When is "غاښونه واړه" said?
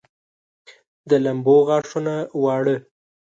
1.67-2.75